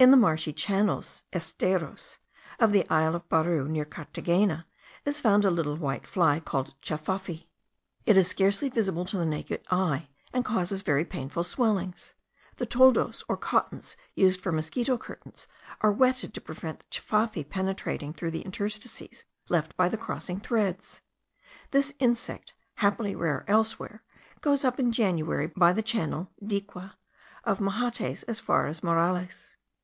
[0.00, 2.18] In the marshy channels (esteros)
[2.60, 4.64] of the isle of Baru, near Carthagena,
[5.04, 7.48] is found a little white fly called cafafi.
[8.06, 12.14] It is scarcely visible to the naked eye, and causes very painful swellings.
[12.58, 15.48] The toldos or cottons used for mosquito curtains,
[15.80, 21.00] are wetted to prevent the cafafi penetrating through the interstices left by the crossing threads.
[21.72, 24.04] This insect, happily rare elsewhere,
[24.42, 26.76] goes up in January, by the channel (dique)
[27.42, 29.56] of Mahates, as far as Morales.